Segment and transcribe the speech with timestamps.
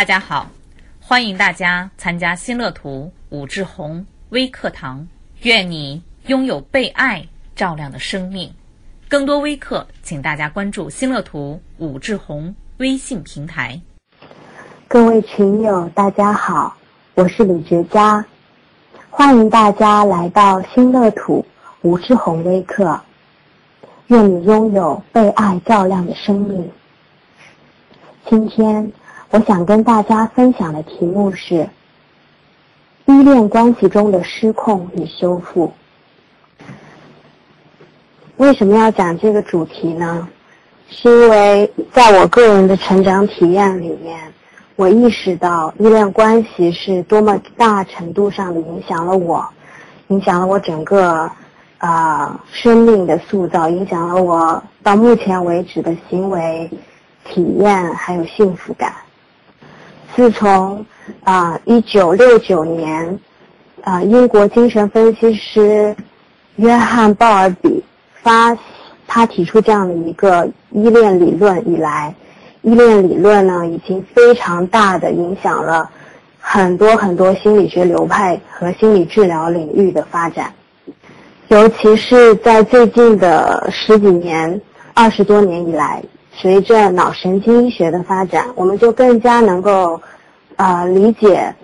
[0.00, 0.48] 大家好，
[0.98, 5.06] 欢迎大家参加新乐图武志红微课堂。
[5.42, 7.22] 愿你拥有被爱
[7.54, 8.50] 照亮的生命。
[9.10, 13.78] 更多微课，请大家关注新乐图武志红微信平台。
[14.88, 16.74] 各位群友，大家好，
[17.12, 18.24] 我是李觉佳，
[19.10, 21.44] 欢迎大家来到新乐土
[21.82, 22.98] 武志红微课。
[24.06, 26.70] 愿你拥有被爱照亮的生命。
[28.26, 28.90] 今天
[29.30, 31.68] 我想跟大家分享的题目是
[33.06, 35.72] 依恋关系中的失控与修复。
[38.38, 40.28] 为什么要讲这个主题呢？
[40.88, 44.32] 是因为在我个人的成长体验里面。
[44.74, 49.46] 我意识到依恋关系是多么大程度上的影响了我，
[50.08, 51.30] 影响了我整个
[51.76, 56.70] 啊生命的塑造，影响了我到目前为止的行为
[57.26, 58.90] 体验还有幸福感。
[60.14, 60.84] 自从
[61.24, 63.18] 啊一九六九年
[63.82, 65.94] 啊英国精神分析师
[66.56, 67.82] 约翰鲍尔比
[68.22, 68.56] 发
[69.06, 72.14] 他提出这样的一个依恋理论以来。
[72.62, 75.88] 依恋理论呢，已经非常大的影响了
[76.38, 80.52] 很多很多心理学流派和心理治疗领域的发展，
[81.48, 84.60] 尤其是在最近的十几年、
[84.92, 86.02] 二十多年以来，
[86.40, 90.00] 随着脑神经医学的发展，我们就更加能够
[90.56, 91.54] 啊理解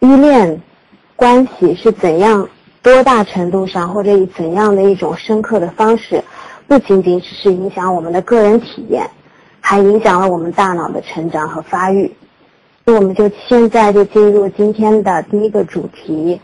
[0.00, 0.60] 依恋
[1.14, 2.48] 关系是怎样、
[2.82, 6.24] 多大程度上或者以怎样的一种深刻的方式，
[6.66, 9.08] 不仅仅只是影响我们的个人体验。
[9.60, 12.10] 还影响了我们大脑的成长和发育。
[12.84, 16.40] 那我们就现在就进入今天的第一个主题：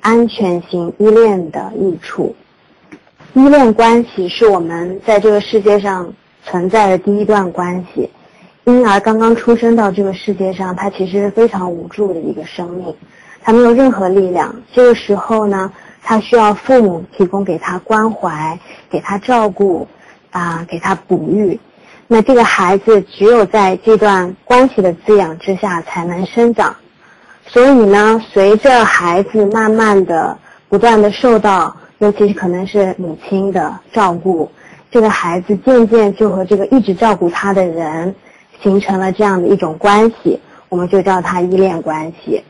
[0.00, 2.36] 安全型依恋的益处。
[3.32, 6.14] 依恋关系是我们在这个世界上
[6.44, 8.10] 存在的第一段关系。
[8.64, 12.94] 婴儿刚刚出生到这个世界上，他其实是非常无助的一个生命，
[13.42, 14.54] 他没有任何力量。
[14.72, 15.70] 这个时候呢，
[16.02, 18.58] 他需要父母提供给他关怀，
[18.88, 19.86] 给他照顾，
[20.30, 21.60] 啊，给他哺育。
[22.06, 26.74] 那这个孩子只有在这段关系的滋养之下才能生长，
[27.46, 30.38] 所以呢，随着孩子慢慢的、
[30.68, 34.50] 不断的受到，尤其是可能是母亲的照顾，
[34.94, 38.14] 这个孩子渐渐就和这个一直照顾他的人
[38.62, 40.38] 形成了这样的一种关系，
[40.68, 42.40] 我们就叫他依恋关系。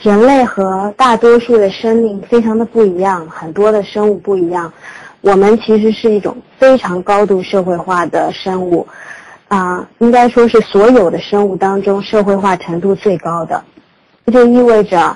[0.00, 4.72] 人类和大多数的生命非常的不一样，很多的生物不一样。
[5.20, 8.86] 我们其实是一种非常高度社会化的生物，
[9.48, 13.62] 啊，应该说是所有的生物当中社会化程度最高的。
[14.24, 15.14] 这就意味着，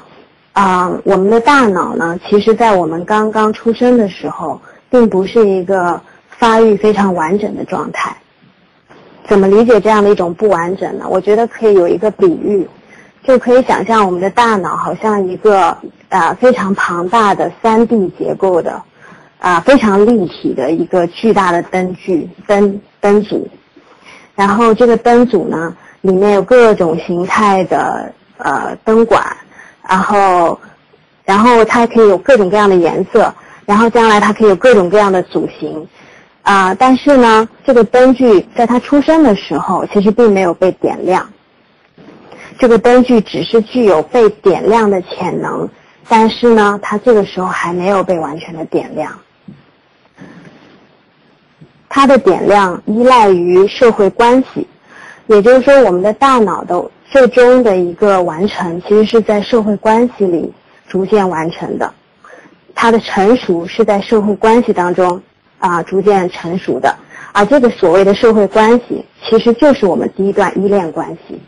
[0.53, 5.99] 啊，我们的大脑呢，其实在我们刚刚出生的时候，并不是一个
[6.43, 8.17] 发育非常完整的状态。
[9.29, 11.05] 怎么理解这样的一种不完整呢？
[11.09, 12.69] 我觉得可以有一个比喻，
[13.23, 18.83] 就可以想象我们的大脑好像一个啊非常庞大的三 D 结构的。
[19.39, 23.49] 啊，非常立体的一个巨大的灯具灯灯组，
[24.37, 29.37] 然后这个灯组呢，里面有各种形态的呃灯管，
[29.89, 30.61] 然后
[31.25, 33.35] 然后它可以有各种各样的颜色，
[33.67, 35.89] 然后将来它可以有各种各样的组型，
[36.43, 41.31] 啊，但是呢，这个灯具在它出生的时候其实并没有被点亮，
[42.59, 45.69] 这个灯具只是具有被点亮的潜能，
[46.09, 49.19] 但是呢，它这个时候还没有被完全的点亮。
[51.89, 54.67] 它的点亮依赖于社会关系，
[55.27, 60.53] 也就是说，我们的大脑的最终的一个完成，其实是在社会关系里
[60.89, 61.93] 逐渐完成的。
[62.75, 65.23] 它的成熟是在社会关系当中
[65.63, 66.95] 啊逐渐成熟的，
[67.33, 71.41] 而这个所谓的社会关系，其实就是我们第一段依恋关系。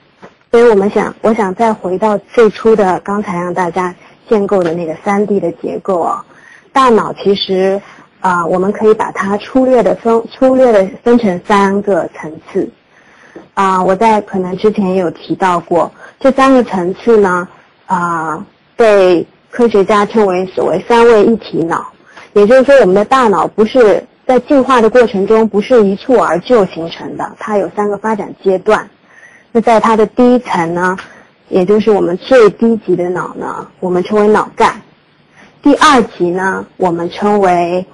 [0.51, 3.95] 所以我们想，我想再回到最初的刚才让大家
[4.29, 6.25] 建构的那个三 D 的结构啊，
[6.73, 7.83] 大脑其实。
[8.21, 12.67] 啊，我们可以把它粗略的分粗略的分成三个层次。
[13.53, 17.47] 啊，我在可能之前也有提到过，这三个层次呢，
[17.85, 18.43] 啊，
[18.77, 21.87] 被科学家称为所谓三位一体脑。
[22.33, 28.89] 也就是说，我们的大脑不是在进化的过程中不是一蹴而就形成的，它有三个发展阶段。
[29.53, 30.97] 那在它的第一层呢，
[31.49, 34.81] 也就是我们最低级的脑呢，我们称为脑干。
[35.63, 37.87] 第二级呢，我们称为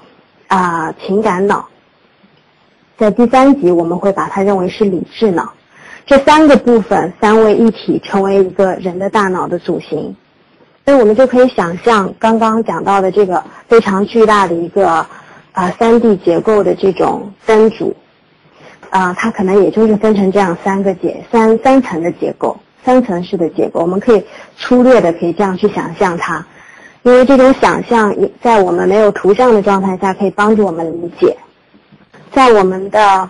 [0.49, 1.69] 啊，情感脑，
[2.97, 5.53] 在第三级我们会把它认为是理智脑，
[6.07, 10.17] 这三个部分三位一体成为一个人的大脑的组型，
[10.85, 15.07] 所以我们就可以想象刚刚讲到的这个非常巨大的一个
[15.53, 17.95] 啊三 D 结构的这种灯组，
[18.91, 24.25] 啊，它可能也就是分成这样三个结三三层的结构，三层式的结构，我们可以
[24.57, 26.47] 粗略的可以这样去想象它，
[27.03, 31.37] 因为这种想象在我们没有图像的状态下，可以帮助我们理解，
[32.33, 33.29] 在我们的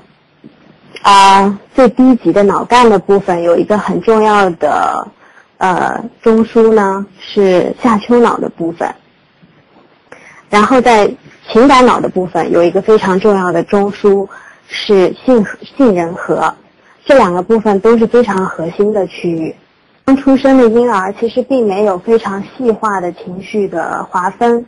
[1.02, 5.08] 啊最低级的脑干的部分有一个很重要的
[5.58, 8.94] 呃中枢呢，是下丘脑的部分，
[10.50, 11.10] 然后在
[11.50, 14.28] 情感脑的部分有一个非常重要的中枢。
[14.72, 15.44] 是杏
[15.76, 16.54] 杏仁核，
[17.04, 19.52] 这两个部分都是非常核心的区域。
[20.04, 24.64] 刚出生的婴儿其实并没有非常细化的情绪的划分，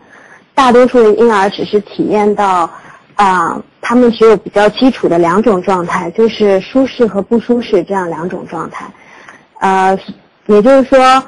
[0.56, 2.68] 大多数的婴儿只是体验到，
[3.14, 8.84] 啊，他们只有比较基础的两种状态，就是舒适和不舒适这样两种状态。
[9.60, 9.96] 呃，
[10.46, 11.22] 也就是说，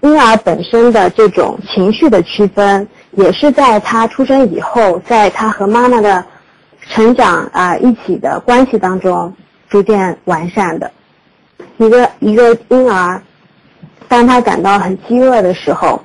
[0.00, 6.24] 婴儿本身的这种情绪的区分，也是在他出生以后，在他和妈妈的。
[6.88, 9.34] 成长啊，一起的关系当中
[9.68, 10.88] 逐渐完善的。
[11.78, 13.20] 一个一个婴儿，
[14.06, 16.00] 当他感到很饥饿的时候，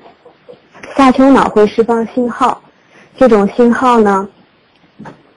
[0.98, 2.60] 下丘脑会释放信号。
[3.16, 4.28] 这种信号呢，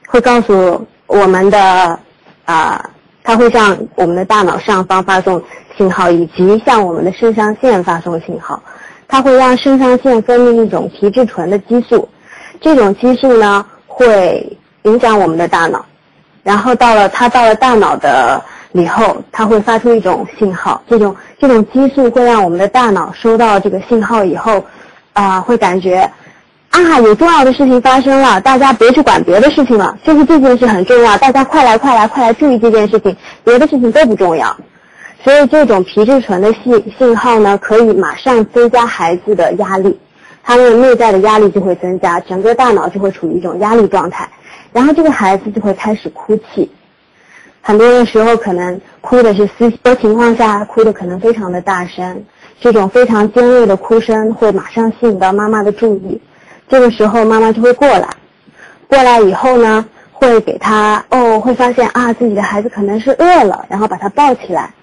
[0.06, 1.98] 会告诉我们的
[2.46, 2.90] 啊，
[3.22, 5.42] 它会向我们的大脑上方发送
[5.76, 8.62] 信号，以及向我们的肾上腺发送信号。
[9.08, 12.08] 它会让肾上腺分泌一种皮质醇的激素。
[12.60, 14.58] 这种激素呢，会。
[14.84, 15.82] 影响我们的大脑，
[16.42, 18.38] 然后到了它到了大脑的
[18.72, 24.62] 以后，它会发出一种信号，这种这种激素会让我们的大脑收到这个信号以后，
[25.14, 26.06] 啊，会感觉
[26.68, 34.54] 啊有重要的事情发生了，大家别去管别的事情了，就是这件事很重要，大家快来快来快来注意这件事情，别的事情都不重要。
[35.24, 39.98] 所以这种皮质醇的信信号呢，可以马上增加孩子的压力，
[40.42, 44.28] 他们内在的压力就会增加，整个大脑就会处于一种压力状态。
[44.70, 46.70] 然后这个孩子就会开始哭泣，
[47.62, 52.22] 很多的时候可能哭的是撕的情况下哭的可能非常的大声，
[52.60, 56.20] 这种非常尖锐的哭声会马上吸引到妈妈的注意，
[56.68, 58.08] 这个时候妈妈就会过来，
[58.88, 64.74] 过来以后呢，会给他哦，会发现啊自己的孩子可能是饿了，然后把他抱起来，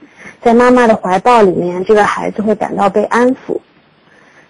[0.44, 3.60] 在妈妈的怀抱里面，这个孩子会感到被安抚，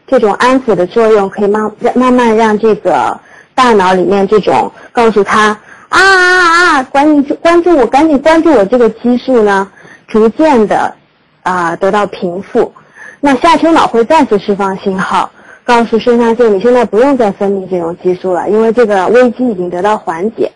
[0.07, 3.19] 这种安抚的作用可以慢慢慢让这个。
[3.53, 5.49] 大脑里面这种告诉他
[5.89, 9.69] 啊啊啊，赶紧关注我，赶紧关注我这个激素呢，
[10.07, 10.95] 逐渐的
[11.43, 12.73] 啊得到平复。
[13.19, 15.29] 那下丘脑会再次释放信号，
[15.63, 20.49] 告诉肾上腺，你现在不用再分泌这种激素了，因为这个危机已经得到缓解，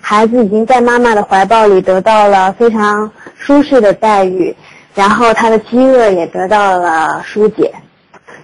[0.00, 4.56] 孩子已经在妈妈的怀抱里得到了非常舒适的待遇，
[4.94, 7.72] 然后他的饥饿也得到了疏解，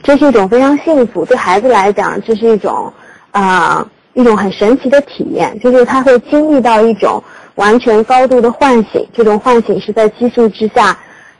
[0.02, 2.93] 这是一种非常幸福，对孩子来讲，这是一种
[3.31, 3.87] 啊。
[4.17, 7.20] 一种很神奇的体验，就是他会经历到一种
[7.56, 9.05] 完全高度的唤醒。
[9.12, 10.96] 这种唤醒是在激素之下，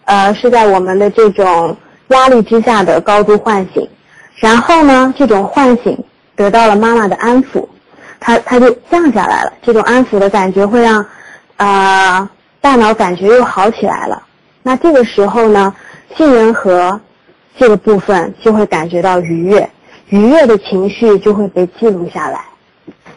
[0.07, 1.77] 呃，是在我们的这种
[2.09, 3.89] 压力之下的高度唤醒。
[4.41, 5.97] 然后呢，这种唤醒
[6.35, 7.65] 得到了妈妈的安抚，
[8.19, 9.53] 他他就降下来了。
[9.63, 11.07] 这种安抚的感觉会让
[11.57, 12.29] 啊
[12.61, 14.21] 大脑感觉又好起来了。
[14.67, 15.75] 那这个时候呢，
[16.17, 16.99] 杏仁核
[17.59, 19.69] 这个部分就会感觉到愉悦，
[20.09, 22.41] 愉悦的情绪就会被记录下来。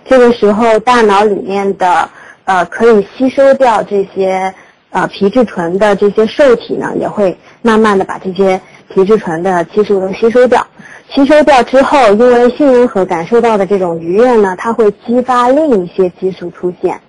[0.04, 2.10] 这个时候，大脑里面的
[2.44, 4.54] 呃可以吸收掉这些
[4.90, 8.60] 呃皮质醇的这些受体呢，也会慢慢的把这些
[8.94, 10.68] 皮质醇的激素都吸收掉。
[11.10, 17.00] 吸收掉之后，因为杏仁核感受到的这种愉悦呢，它会激发另一些激素出现，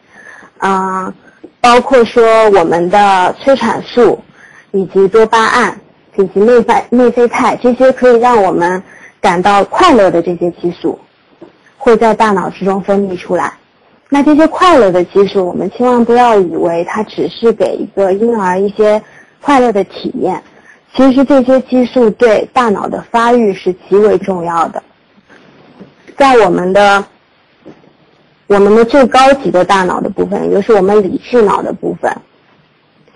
[0.58, 1.12] 啊，
[1.60, 4.22] 包括说我们的催产素，
[4.78, 5.80] 以及多巴胺，
[6.16, 8.82] 以及内啡内啡肽这些可以让我们
[9.20, 10.98] 感到快乐的这些激素。
[11.80, 13.54] 会在大脑之中分泌出来，
[14.08, 19.00] 那这些快乐的激素，我们千万不要以为它只是给一个婴儿一些
[19.40, 20.42] 快乐的体验，
[20.94, 24.82] 其实这些激素对大脑的发育是极为重要的。
[26.16, 27.04] 在我们的
[28.48, 32.12] 我们的最高级的大脑的部分，也就是我们理智脑的部分，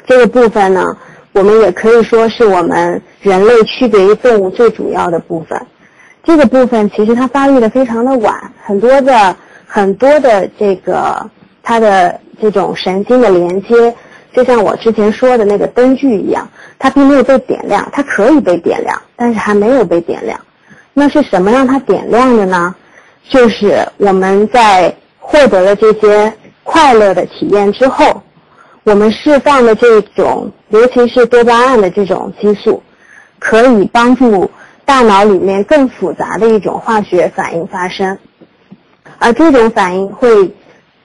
[0.07, 0.97] 这个部分呢，
[1.33, 5.61] 我们也可以说是我们人类区别于动物最主要的部分。
[6.25, 9.37] 这个部分其实它发育的非常的晚，很多的
[9.67, 11.31] 很多的这个
[11.63, 13.95] 它的这种神经的连接，
[14.33, 16.49] 就像我之前说的那个灯具一样，
[16.79, 20.39] 它并没有被点亮，它可以被点亮，但是还没有被点亮。
[20.95, 22.75] 那是什么让它点亮的呢？
[23.31, 28.23] 就是我们在获得了这些快乐的体验之后，
[28.85, 32.83] 我们释放的这种，尤其是多巴胺的这种激素，
[33.39, 34.51] 可以帮助。
[34.85, 38.19] 大脑里面更复杂的一种化学反应发生，
[39.19, 40.53] 而这种反应会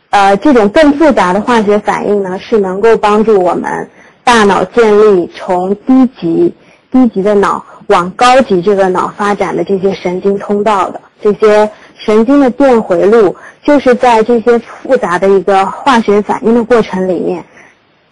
[0.09, 3.87] 呃，这种更复杂的化学反应呢，是能够帮助我们
[4.23, 6.53] 大脑建立从低级
[6.91, 10.99] 低级的脑往高级这个脑发展的这些神经通道的。
[11.21, 17.45] 这些神经的电回路，就是在这些复杂的一个化学反应的过程里面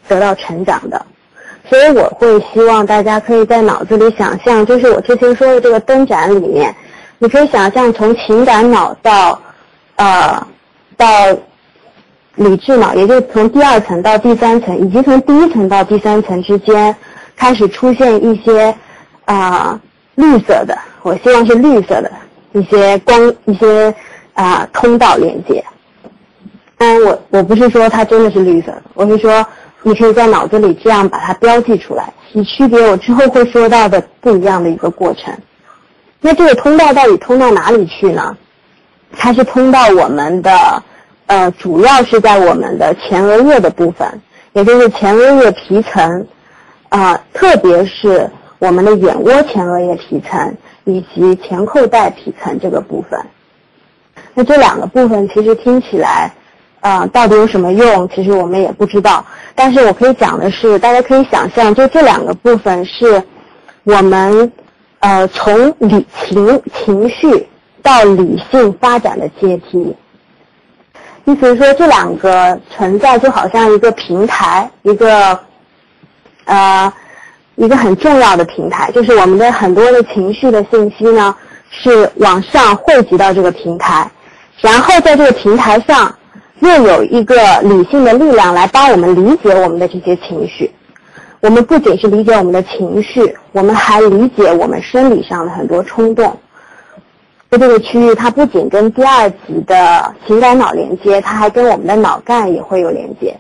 [0.07, 1.05] 得到成长的。
[1.69, 6.75] 所以我会希望大家可以在脑子里想象，就是我之前说的这个灯盏里面，
[7.17, 9.39] 你可以想象从情感脑到
[9.95, 10.47] 呃
[10.95, 11.05] 到
[12.35, 16.95] 理智脑，也就是从第二层到第三层，以及从第一层到第三层之间
[17.35, 18.75] 开始出现一些
[19.25, 19.79] 啊
[20.15, 22.11] 绿色的，我希望是绿色的。
[22.53, 23.93] 一些光一些
[24.33, 25.61] 啊通道连接，
[26.77, 29.45] 当然我我不是说它真的是绿色的，我是说
[29.87, 35.31] 你可以在脑子里这样把它标记出来，以区别我之后会说到的不一样的一个过程。
[36.19, 38.35] 那这个通道到底通到哪里去呢？
[39.15, 40.83] 它是通到我们的
[41.27, 44.21] 呃，主要是在我们的前额叶的部分，
[44.53, 46.25] 也就是前额叶皮层
[46.89, 48.27] 啊，特别是
[48.57, 50.57] 我们的眼窝前额叶皮层。
[50.87, 53.19] 以及前扣带皮层这个部分，
[54.35, 56.31] 那这两个部分其实听起来，
[56.85, 58.07] 啊，到底有什么用？
[58.09, 59.25] 其实我们也不知道。
[59.55, 63.23] 但是我可以讲的是，大家可以想象，就这两个部分是
[63.83, 64.51] 我们
[64.99, 67.47] 呃从理情情绪
[67.81, 69.95] 到理性发展的阶梯。
[71.25, 75.39] 意思是说，这两个存在就好像一个平台，一个
[76.45, 76.93] 呃。
[77.57, 81.33] 一个很重要的平台，就是我们的很多的情绪的信息呢，
[81.69, 84.11] 是往上汇集到这个平台，
[84.59, 86.13] 然后在这个平台上，
[86.59, 90.71] 又有一个理性的力量来帮我们理解我们的这些情绪。
[91.41, 96.37] 我们不仅是理解我们的情绪，我们还理解我们生理上的很多冲动。
[97.49, 103.35] 在这个区域，它不仅跟第二级的情感脑连接，它还跟我们的脑干也会有连接。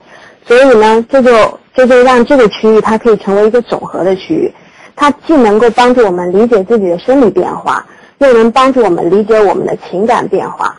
[0.47, 1.59] 所以呢，这就。
[1.77, 4.49] 这就让这个区域它可以成为一个总和的区域，
[4.95, 7.85] 它既能够帮助我们理解自己的生理变化，
[8.19, 10.73] 又能帮助我们理解我们的情感变化。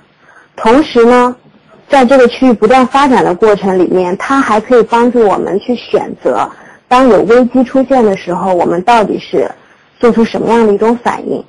[0.57, 1.37] 同时呢，
[1.89, 6.51] 在这个区域不断发展的过程里面，它还可以帮助我们去选择，
[6.89, 9.51] 当有危机出现的时候，我们到底是
[9.99, 11.45] 做出什么样的一种反应。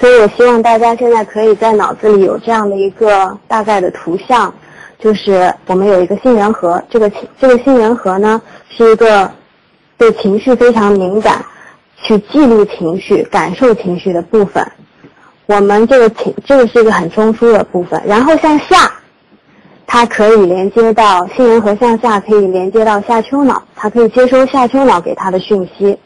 [0.00, 4.52] 所以我希望大家现在可以在脑子里有这样的一个大概的图像。
[5.00, 7.08] 就是我们有一个杏仁核，这个
[7.38, 9.30] 这个杏仁核呢是一个
[9.96, 11.44] 对情绪非常敏感，
[12.02, 14.66] 去记录情绪、感受情绪的部分。
[15.46, 18.90] 我们这个情这个是一个很中枢的部分，然后向下，
[19.90, 25.98] 它可以连接到杏仁核向下，可以连接到下丘脑，它可以接收下丘脑给它的讯息，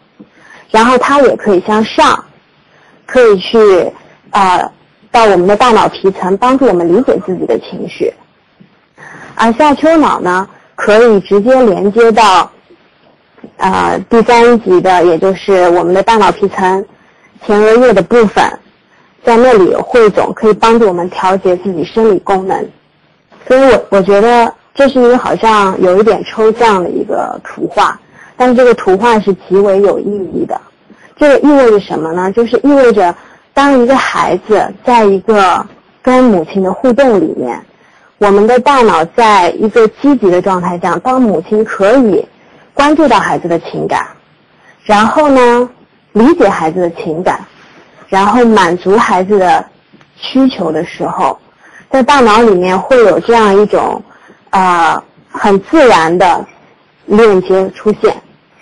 [0.70, 2.24] 然后它也可以向上，
[3.06, 3.92] 可以去
[4.30, 4.70] 啊
[5.10, 8.14] 到我们的大脑皮层，帮助我们理解自己的情绪。
[9.34, 12.48] 而下丘脑呢，可以直接连接到，
[13.56, 16.86] 呃，第三级的，也就是我们的大脑皮层
[17.44, 18.44] 前额叶的部分，
[19.24, 22.70] 在那里汇总，可以帮助我们调节自己生理功能。
[23.46, 27.98] 所以我我觉得这是一个好像有一点抽象的一个图画，
[28.36, 30.60] 但是这个图画是极为有意义的。
[31.16, 32.32] 这个意味着什么呢？
[32.32, 33.14] 就是意味着，
[33.52, 35.64] 当一个孩子在一个
[36.02, 37.62] 跟母亲的互动里面。
[38.18, 42.24] 我们的大脑在一个积极的状态下，当母亲可以
[42.72, 44.06] 关注到孩子的情感，
[44.84, 45.68] 然后呢，
[46.12, 47.40] 理解孩子的情感，
[48.06, 49.66] 然后满足孩子的
[50.16, 51.36] 需求的时候，
[51.92, 54.02] 在大脑里面会有这样一种
[54.50, 56.44] 呃很自然的
[57.06, 58.16] 链接出现。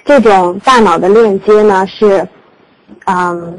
[0.05, 2.27] 这种大脑的链接呢是，
[3.07, 3.59] 嗯，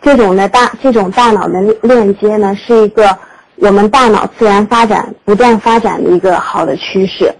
[0.00, 3.16] 这种的大这种大脑的链接呢是一个。
[3.58, 7.34] 我们大脑自然发展、不断发展的一个好的趋势，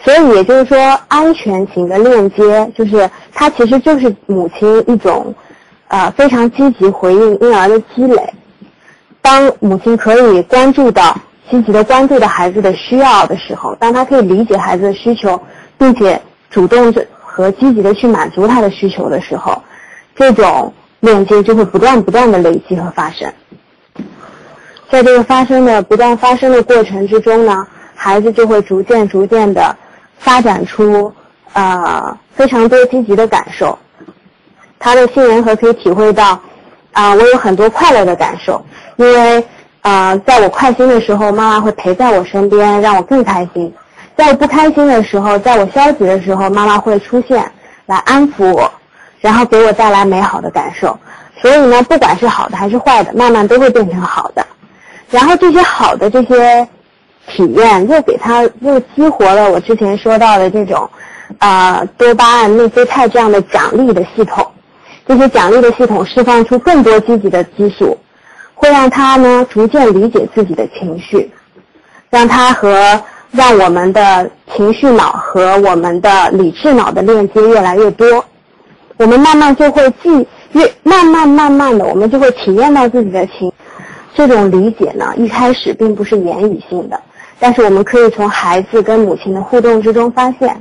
[0.00, 5.34] 所以也就是说，安全型的链接就是它其实就是母亲一种，
[5.88, 8.32] 呃非常积极回应婴儿的积累。
[9.26, 11.12] 当母亲可以关注到、
[11.50, 15.42] 积极的关注到孩子的需要的时候，当他可以理解孩子的需求，
[15.76, 19.60] 并且主动和积极的去满足他的需求的时候，
[20.14, 23.28] 这种链接就会不断不断的累积和发生。
[24.88, 27.66] 在这个发生的不断发生的过程之中呢，
[27.96, 29.76] 孩子就会逐渐逐渐的
[30.18, 31.12] 发展出
[31.52, 33.76] 呃非常多积极的感受。
[34.78, 36.40] 他的杏仁核可以体会到
[36.92, 38.64] 啊，我有很多快乐的感受，
[38.96, 39.44] 因为
[39.82, 43.70] 啊，在我开心的时候，妈妈会陪在我身边，让我更开心；
[44.16, 47.50] 在我不开心的时候，在我消极的时候，妈妈会出现
[47.86, 48.70] 来安抚我，
[49.20, 50.98] 然后给我带来美好的感受。
[51.40, 54.44] 所以呢，不管是好的还是坏的，慢慢都会变成好的。
[55.10, 56.66] 然后这些好的这些
[57.28, 60.88] 体验，又给他又激活了我之前说到的这种，
[61.38, 64.44] 啊多巴胺、内啡肽这样的奖励的系统。
[65.06, 67.96] 这些奖励的系统释放出更多积极的激素，
[68.56, 71.30] 会让他呢逐渐理解自己的情绪，
[72.10, 78.24] 让他和让我们的情绪脑和我们的理智脑的链接越来越多。
[78.96, 83.52] 我们慢慢就会记越慢慢慢慢的，我们就会体验到自己的情。
[84.14, 86.98] 这种理解呢，一开始并不是言语性的，
[87.38, 90.60] 但是我们可以从孩子跟母亲的互动之中发现。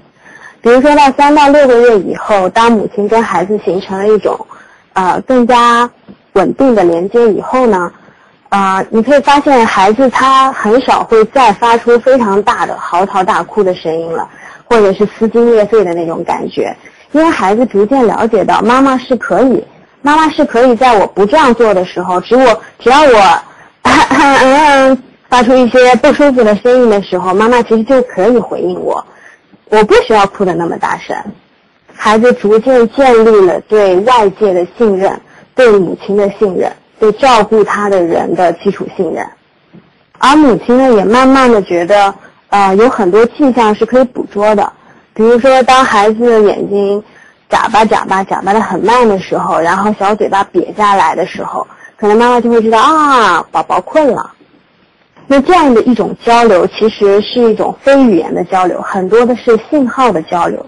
[0.61, 4.37] 比如说到三到六个月以后，当母亲跟孩子形成了一种，
[4.91, 5.89] 呃，更加
[6.35, 7.91] 稳定的连接以后呢，
[8.49, 14.29] 啊，你可以发现孩子他很少会再发出非常大的嚎啕大哭的声音了，
[14.65, 16.75] 或者是撕心裂肺的那种感觉，
[17.11, 19.65] 因为孩子逐渐了解到妈妈是可以，
[20.01, 23.41] 妈妈是可以在我不这样做的时候，只我只要我
[25.29, 29.03] 发出一些不舒服的声音的时候，妈妈其实就可以回应我。
[29.69, 31.15] 我不需要哭得那么大声，
[31.93, 35.19] 孩子逐渐建立了对外界的信任，
[35.55, 39.25] 对母亲的信任，对照顾他的人的基础信任，
[40.19, 42.13] 而母亲呢，也慢慢的觉得，
[42.49, 44.71] 呃，有很多迹象是可以捕捉的，
[45.13, 47.01] 比如说，当孩子的眼睛
[47.49, 51.65] 眨巴眨巴眨巴的很慢的时候，然后小嘴巴瘪下来的时候，
[51.97, 54.31] 可能妈妈就会知道啊，宝宝困了。
[55.27, 60.63] 那这样的一种交流，其实是一种非语言的交流，很多的是信号的交流。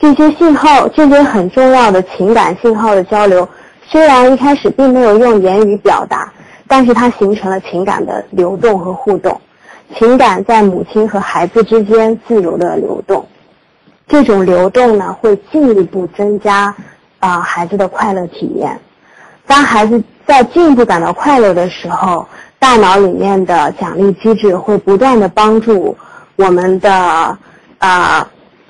[0.00, 3.48] 这些信号，这些很重要的情感信号的交流，
[3.86, 6.32] 虽然一开始并没有用言语表达，
[6.66, 9.40] 但是它形成了情感的流动和互动，
[9.96, 13.26] 情感在母亲和孩子之间自由的流动。
[14.08, 16.74] 这种流动呢，会进一步增加
[17.20, 18.80] 啊孩子的快乐体验。
[19.46, 22.26] 当孩子在进一步感到快乐的时候。
[22.56, 25.94] 大脑里面的奖励机制会不断的帮助
[26.36, 26.90] 我们的
[27.76, 28.26] 啊，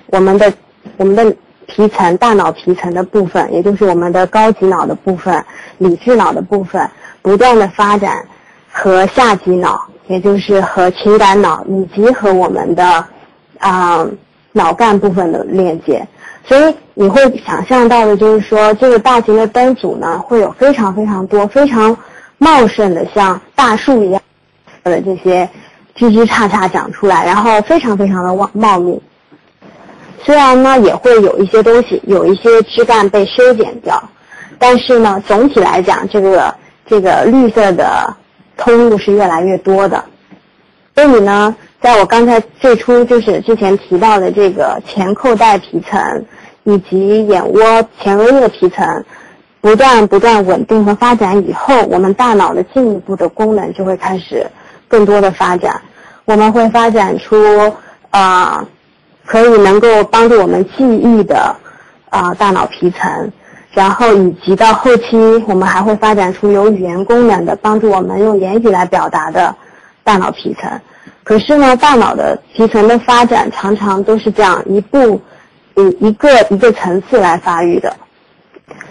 [0.06, 0.52] 我们的
[0.97, 5.44] 我们的皮层大脑皮层的部分，也就是我们的高级脑的部分、
[5.78, 6.88] 理智脑的部分，
[7.23, 8.26] 不断的发展
[8.71, 13.04] 和下级脑，也就是和情感脑以及和我们的
[13.58, 14.06] 啊
[14.52, 16.06] 脑干部分的链接。
[16.45, 21.97] 所以你会想象到的就是说，这个大型的灯组呢，会有非常非常多非常。
[22.36, 24.21] 茂盛的像大树一样
[24.82, 25.49] 的这些
[25.95, 29.00] 枝枝杈杈长出来，然后非常非常的茂茂密。
[30.25, 34.02] 虽然呢也会有一些东西，有一些枝干被修剪掉，
[34.58, 36.54] 但是呢总体来讲，这个
[36.87, 38.17] 这个绿色的
[38.56, 40.04] 通路是越来越多的。
[40.95, 46.25] 所以呢，在我刚才最初就是之前提到的这个前扣带皮层
[46.63, 49.04] 以及眼窝前额叶皮层。
[49.60, 54.47] 不断不断稳定和发展以后，我们大脑的进一步的功能就会开始
[54.89, 55.80] 更多的发展。
[56.26, 57.34] 我们会发展出
[58.10, 58.63] 啊，
[59.26, 61.56] 可以能够帮助我们记忆的
[62.10, 63.32] 啊大脑皮层，
[63.73, 69.54] 然后以及到后期，我们还会发展出有语言功能的，帮助我们用言语来表达的
[70.02, 70.71] 大脑皮层。
[71.23, 75.21] 可是呢，大脑的皮层的发展常常都是这样一步
[75.75, 77.95] 一一个一个层次来发育的。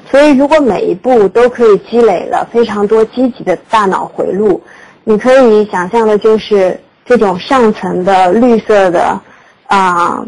[0.10, 4.62] 所以，如果每一步都可以积累了非常多积极的大脑回路，
[5.04, 9.20] 你可以想象的就是这种上层的绿色的
[9.74, 10.26] 啊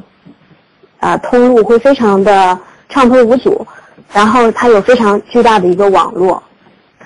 [0.99, 2.57] 啊通路会非常的
[2.89, 3.65] 畅通无阻，
[4.13, 6.41] 然后它有非常巨大的一个网络，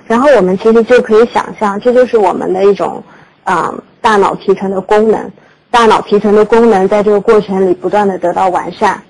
[0.07, 3.03] 然后我们其实就可以想象，这就是我们的一种
[3.43, 5.31] 啊大脑皮层的功能，
[5.69, 9.01] 大脑皮层的功能在这个过程里不断的得到完善，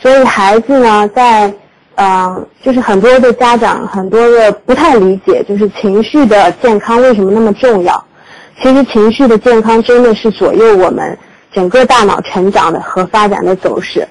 [0.00, 1.52] 所以孩子呢在。
[1.98, 8.04] 嗯，就是很多的家长，很多的不太理解，就是情绪的健康为什么那么重要？
[8.60, 11.18] 其实情绪的健康真的是左右我们
[11.56, 14.06] 整个大脑成长的和发展的走势。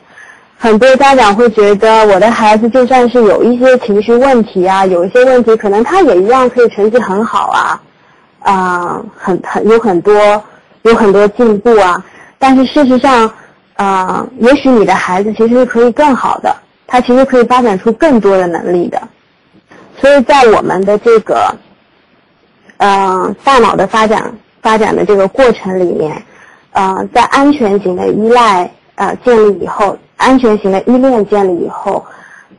[0.58, 7.82] 很多家长会觉得，我的孩子就算是有一些情绪问题啊，有一些问题，可能他也一样可以成绩很好啊，
[8.40, 10.44] 啊，很很有很多
[10.82, 12.04] 有很多进步啊。
[12.40, 13.32] 但是事实上，
[13.76, 16.56] 啊，也许你的孩子其实是可以更好的。
[16.88, 19.00] 他其实可以发展出更多的能力的，
[20.00, 21.56] 所以在我们的这个，
[22.78, 26.24] 嗯，大脑的发展发展的这个过程里面，
[26.76, 32.06] 呃，在安全型的依赖呃建立以后，安全型的依恋建立以后，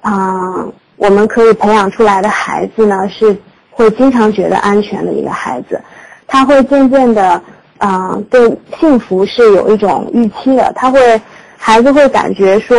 [0.01, 3.37] 啊，我们可以培养出来的孩子呢，是
[3.71, 5.81] 会经常觉得安全的一个孩子，
[6.27, 7.41] 他会渐渐的，
[7.79, 11.21] 啊，对幸福是有一种预期的，他会，
[11.57, 12.77] 孩子会感觉说。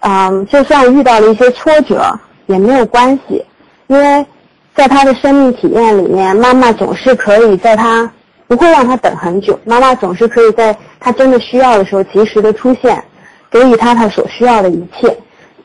[0.00, 3.44] 嗯，就算遇到了一些挫折也没有关系，
[3.88, 4.24] 因为
[4.72, 8.08] 在他的生命体验里面，妈妈总是可以在他
[8.48, 9.58] 不会让他等很久。
[9.64, 13.02] 妈妈总是可以在他真的需要的时候及时的出现，
[13.50, 15.16] 给予他他所需要的一切，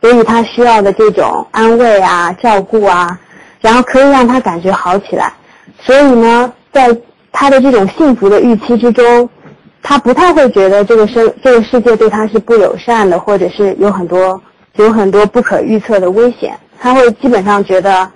[0.01, 3.19] 给予他需要的这种安慰啊、照顾啊，
[3.59, 5.31] 然后可以让他感觉好起来。
[5.79, 6.95] 所以呢，在
[7.31, 9.29] 他的这种幸福的预期之中，
[9.81, 14.41] 他不太会觉得这个生这个世界对他是不友善的，或者是有很多
[14.75, 16.57] 有很多不可预测的危险。
[16.79, 18.09] 他会基本上觉得，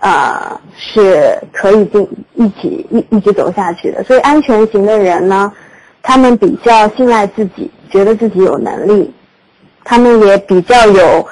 [0.00, 4.02] 呃，是可以进一起一一直走下去的。
[4.04, 5.52] 所以安全型的人呢，
[6.02, 9.12] 他们比较信赖自己，觉得自己有能力，
[9.84, 11.26] 他们也比较有，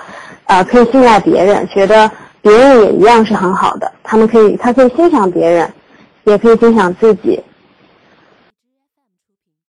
[0.44, 2.10] 呃，可以信赖别人，觉得
[2.42, 3.90] 别人也一样是很好的。
[4.02, 5.72] 他们可以，他可以欣赏别人，
[6.24, 7.42] 也可以欣赏自己。